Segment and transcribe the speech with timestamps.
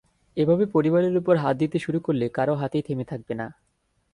[0.37, 3.47] এভাবে পরিবারের ওপর হাত দিতে শুরু করলে কারও হাতই থেমে থাকবে না।